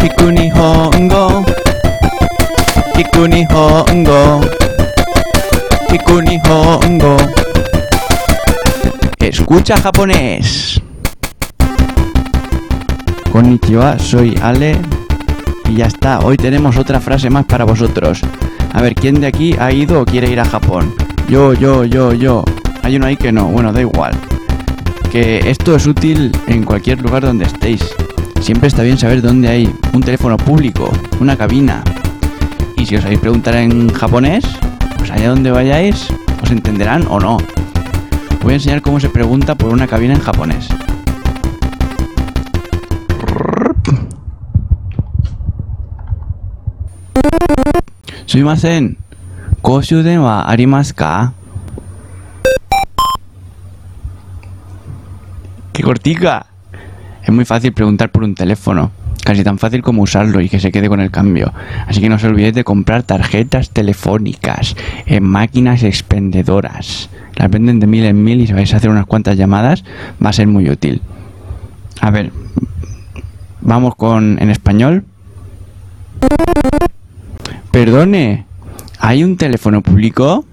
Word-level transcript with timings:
Kiku 0.00 0.30
Nihongo. 0.30 1.44
Kiku 2.96 3.26
Nihongo. 3.28 4.40
Kiku 5.88 6.20
Nihongo. 6.22 7.16
Escucha 9.20 9.76
japonés. 9.76 10.80
Konnichiwa, 13.32 13.98
soy 13.98 14.34
Ale. 14.42 14.76
Y 15.68 15.76
ya 15.76 15.86
está, 15.86 16.20
hoy 16.20 16.36
tenemos 16.36 16.76
otra 16.76 16.98
frase 16.98 17.30
más 17.30 17.44
para 17.44 17.64
vosotros. 17.64 18.22
A 18.72 18.80
ver, 18.82 18.94
¿quién 18.94 19.20
de 19.20 19.26
aquí 19.26 19.54
ha 19.58 19.70
ido 19.70 20.00
o 20.00 20.04
quiere 20.04 20.30
ir 20.30 20.40
a 20.40 20.44
Japón? 20.44 20.94
Yo, 21.28 21.52
yo, 21.52 21.84
yo, 21.84 22.12
yo. 22.12 22.42
Hay 22.82 22.96
uno 22.96 23.06
ahí 23.06 23.16
que 23.16 23.32
no, 23.32 23.44
bueno, 23.46 23.72
da 23.72 23.80
igual. 23.82 24.12
Que 25.12 25.38
esto 25.50 25.76
es 25.76 25.86
útil 25.86 26.32
en 26.46 26.64
cualquier 26.64 27.00
lugar 27.02 27.22
donde 27.22 27.44
estéis. 27.44 27.84
Siempre 28.40 28.68
está 28.68 28.82
bien 28.82 28.98
saber 28.98 29.20
dónde 29.22 29.48
hay 29.48 29.74
un 29.92 30.02
teléfono 30.02 30.36
público, 30.36 30.90
una 31.20 31.36
cabina. 31.36 31.84
Y 32.76 32.86
si 32.86 32.96
os 32.96 33.02
sabéis 33.02 33.20
preguntar 33.20 33.54
en 33.54 33.92
japonés, 33.92 34.44
pues 34.96 35.10
allá 35.10 35.28
donde 35.28 35.50
vayáis, 35.50 36.08
os 36.42 36.50
entenderán 36.50 37.06
o 37.08 37.20
no. 37.20 37.36
Os 37.36 38.40
voy 38.42 38.52
a 38.52 38.56
enseñar 38.56 38.80
cómo 38.80 38.98
se 38.98 39.10
pregunta 39.10 39.54
por 39.54 39.72
una 39.72 39.86
cabina 39.86 40.14
en 40.14 40.20
japonés. 40.20 40.68
Sumimasen, 48.24 48.96
¿Koshuden 49.60 50.20
wa? 50.20 50.46
¡Qué 55.72 55.82
cortica! 55.82 56.49
Es 57.22 57.30
muy 57.30 57.44
fácil 57.44 57.72
preguntar 57.72 58.10
por 58.10 58.24
un 58.24 58.34
teléfono, 58.34 58.90
casi 59.24 59.44
tan 59.44 59.58
fácil 59.58 59.82
como 59.82 60.02
usarlo 60.02 60.40
y 60.40 60.48
que 60.48 60.58
se 60.58 60.72
quede 60.72 60.88
con 60.88 61.00
el 61.00 61.10
cambio. 61.10 61.52
Así 61.86 62.00
que 62.00 62.08
no 62.08 62.16
os 62.16 62.24
olvidéis 62.24 62.54
de 62.54 62.64
comprar 62.64 63.02
tarjetas 63.02 63.70
telefónicas 63.70 64.76
en 65.06 65.24
máquinas 65.24 65.82
expendedoras. 65.82 67.10
Las 67.36 67.50
venden 67.50 67.80
de 67.80 67.86
mil 67.86 68.04
en 68.04 68.22
mil 68.22 68.40
y 68.40 68.46
si 68.46 68.52
vais 68.52 68.72
a 68.72 68.78
hacer 68.78 68.90
unas 68.90 69.06
cuantas 69.06 69.36
llamadas 69.36 69.84
va 70.24 70.30
a 70.30 70.32
ser 70.32 70.46
muy 70.46 70.68
útil. 70.70 71.02
A 72.00 72.10
ver, 72.10 72.32
vamos 73.60 73.94
con 73.96 74.38
en 74.40 74.50
español. 74.50 75.04
Perdone, 77.70 78.46
¿hay 78.98 79.22
un 79.22 79.36
teléfono 79.36 79.82
público? 79.82 80.44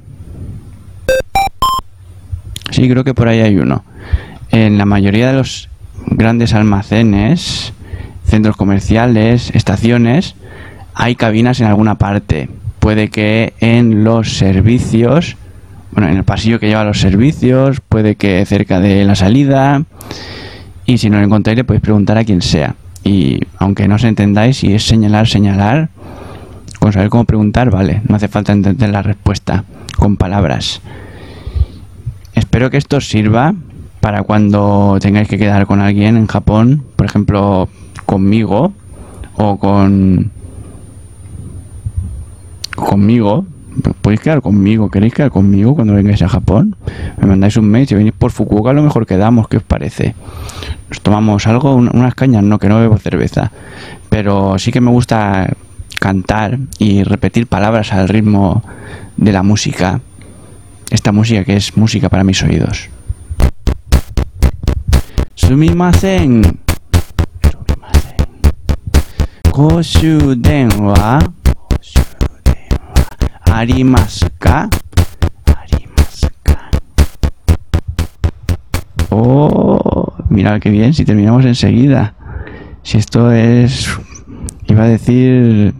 Sí, 2.70 2.88
creo 2.90 3.04
que 3.04 3.14
por 3.14 3.28
ahí 3.28 3.40
hay 3.40 3.58
uno. 3.58 3.84
En 4.52 4.78
la 4.78 4.86
mayoría 4.86 5.28
de 5.28 5.34
los 5.34 5.70
grandes 6.18 6.54
almacenes, 6.54 7.74
centros 8.26 8.58
comerciales, 8.58 9.52
estaciones, 9.52 10.36
hay 10.94 11.16
cabinas 11.16 11.62
en 11.62 11.68
alguna 11.68 11.96
parte. 11.96 12.50
Puede 12.80 13.10
que 13.10 13.54
en 13.60 14.04
los 14.04 14.38
servicios, 14.38 15.38
bueno, 15.92 16.10
en 16.10 16.18
el 16.18 16.24
pasillo 16.24 16.60
que 16.60 16.68
lleva 16.68 16.82
a 16.82 16.86
los 16.86 17.00
servicios, 17.00 17.82
puede 17.82 18.16
que 18.16 18.44
cerca 18.46 18.80
de 18.80 19.06
la 19.06 19.16
salida. 19.16 19.84
Y 20.86 20.98
si 20.98 21.10
no 21.10 21.20
lo 21.20 21.26
encontráis, 21.26 21.58
le 21.58 21.64
podéis 21.64 21.84
preguntar 21.84 22.18
a 22.18 22.24
quien 22.24 22.42
sea. 22.42 22.76
Y 23.04 23.40
aunque 23.60 23.88
no 23.88 23.96
os 23.96 24.04
entendáis, 24.04 24.58
si 24.58 24.74
es 24.74 24.84
señalar, 24.84 25.28
señalar, 25.28 25.90
con 26.80 26.94
saber 26.94 27.10
cómo 27.10 27.26
preguntar, 27.26 27.70
vale, 27.70 28.02
no 28.08 28.16
hace 28.16 28.28
falta 28.28 28.54
entender 28.54 28.90
la 28.90 29.04
respuesta 29.04 29.66
con 29.98 30.18
palabras. 30.18 30.82
Espero 32.34 32.72
que 32.72 32.78
esto 32.78 32.98
os 32.98 33.08
sirva 33.08 33.54
para 34.08 34.24
cuando 34.24 34.98
tengáis 35.02 35.28
que 35.28 35.38
quedar 35.38 35.68
con 35.68 35.82
alguien 35.82 36.16
en 36.16 36.28
Japón, 36.28 36.82
por 36.96 37.06
ejemplo, 37.06 37.68
conmigo 38.06 38.72
o 39.36 39.58
con 39.60 40.32
conmigo. 42.74 43.46
Podéis 44.02 44.22
quedar 44.22 44.42
conmigo, 44.42 44.90
¿queréis 44.90 45.14
quedar 45.14 45.30
conmigo 45.30 45.76
cuando 45.76 45.94
vengáis 45.94 46.22
a 46.22 46.30
Japón? 46.30 46.78
Me 47.20 47.28
mandáis 47.28 47.58
un 47.58 47.66
mail, 47.68 47.86
si 47.86 47.96
venís 47.96 48.14
por 48.14 48.32
Fukuoka 48.32 48.70
a 48.70 48.74
lo 48.74 48.82
mejor 48.82 49.06
quedamos, 49.06 49.50
¿qué 49.50 49.58
os 49.58 49.64
parece? 49.64 50.16
Nos 50.90 51.02
tomamos 51.02 51.46
algo, 51.46 51.76
Un- 51.76 51.92
unas 51.94 52.16
cañas, 52.16 52.44
no, 52.44 52.60
que 52.60 52.70
no 52.70 52.80
bebo 52.80 52.98
cerveza. 52.98 53.52
Pero 54.10 54.58
sí 54.58 54.72
que 54.72 54.80
me 54.80 54.90
gusta 54.90 55.50
cantar 56.00 56.60
y 56.80 57.04
repetir 57.04 57.46
palabras 57.46 57.92
al 57.92 58.08
ritmo 58.08 58.64
de 59.18 59.34
la 59.34 59.44
música. 59.44 60.00
Esta 60.92 61.12
música 61.12 61.44
que 61.44 61.58
es 61.58 61.76
música 61.76 62.08
para 62.08 62.24
mis 62.24 62.42
oídos. 62.42 62.88
Sumimasen. 65.48 66.44
Sumimasen. 67.48 68.28
Koshuden 69.50 70.68
wa 70.84 71.24
arimasu 73.48 74.28
ka? 74.40 74.68
Arimasu? 75.56 76.28
Oh, 79.10 80.12
mira 80.30 80.60
qué 80.60 80.70
bien, 80.70 80.94
si 80.94 81.06
terminamos 81.06 81.46
enseguida. 81.46 82.14
Si 82.84 82.98
esto 82.98 83.32
es. 83.32 83.88
Iba 84.68 84.84
a 84.84 84.88
decir. 84.88 85.74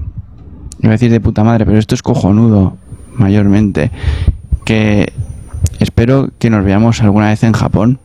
Iba 0.80 0.92
a 0.92 0.96
decir 0.96 1.12
de 1.12 1.20
puta 1.20 1.44
madre, 1.44 1.66
pero 1.66 1.78
esto 1.78 1.94
es 1.94 2.02
cojonudo, 2.02 2.78
mayormente. 3.18 3.92
Que 4.64 5.12
espero 5.80 6.30
que 6.40 6.50
nos 6.50 6.64
veamos 6.64 7.02
alguna 7.02 7.28
vez 7.28 7.44
en 7.44 7.52
Japón. 7.52 8.00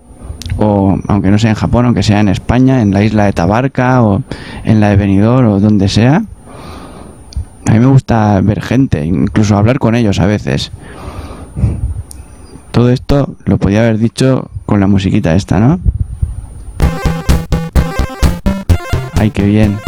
O 0.58 0.98
aunque 1.08 1.30
no 1.30 1.38
sea 1.38 1.50
en 1.50 1.56
Japón, 1.56 1.86
aunque 1.86 2.02
sea 2.02 2.20
en 2.20 2.28
España, 2.28 2.82
en 2.82 2.92
la 2.92 3.02
isla 3.02 3.24
de 3.24 3.32
Tabarca 3.32 4.02
o 4.02 4.22
en 4.64 4.80
la 4.80 4.90
de 4.90 4.96
Benidorm 4.96 5.48
o 5.48 5.60
donde 5.60 5.88
sea. 5.88 6.22
A 7.66 7.72
mí 7.72 7.78
me 7.78 7.86
gusta 7.86 8.40
ver 8.40 8.60
gente, 8.60 9.04
incluso 9.04 9.56
hablar 9.56 9.78
con 9.78 9.94
ellos 9.94 10.18
a 10.20 10.26
veces. 10.26 10.72
Todo 12.70 12.90
esto 12.90 13.36
lo 13.44 13.58
podía 13.58 13.80
haber 13.80 13.98
dicho 13.98 14.50
con 14.66 14.80
la 14.80 14.86
musiquita 14.86 15.34
esta, 15.34 15.60
¿no? 15.60 15.80
Ay, 19.18 19.30
qué 19.30 19.44
bien. 19.44 19.78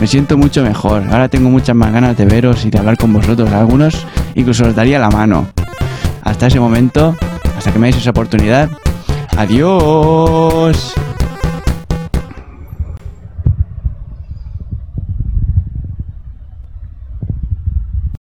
Me 0.00 0.06
siento 0.06 0.36
mucho 0.36 0.62
mejor. 0.62 1.04
Ahora 1.10 1.28
tengo 1.28 1.50
muchas 1.50 1.76
más 1.76 1.92
ganas 1.92 2.16
de 2.16 2.24
veros 2.24 2.64
y 2.64 2.70
de 2.70 2.78
hablar 2.78 2.96
con 2.96 3.12
vosotros. 3.12 3.52
Algunos 3.52 4.06
incluso 4.34 4.66
os 4.66 4.74
daría 4.74 4.98
la 4.98 5.10
mano. 5.10 5.46
Hasta 6.22 6.46
ese 6.46 6.58
momento, 6.58 7.16
hasta 7.56 7.72
que 7.72 7.78
me 7.78 7.86
deis 7.86 7.96
esa 7.96 8.10
oportunidad. 8.10 8.68
Adiós. 9.40 10.92